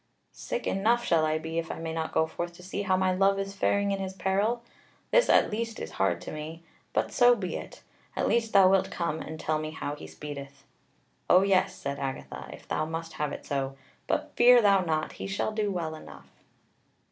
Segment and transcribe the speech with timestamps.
[0.33, 3.13] "Sick enough shall I be if I may not go forth to see how my
[3.13, 4.63] love is faring in his peril:
[5.11, 7.83] this at least is hard to me; but so be it!
[8.15, 10.63] At least thou wilt come and tell me how he speedeth."
[11.29, 13.77] "Oh yes," said Agatha, "if thou must have it so;
[14.07, 16.31] but fear thou not, he shall do well enough."